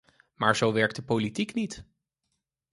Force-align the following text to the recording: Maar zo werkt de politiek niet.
Maar 0.35 0.55
zo 0.55 0.73
werkt 0.73 0.95
de 0.95 1.03
politiek 1.03 1.53
niet. 1.53 1.85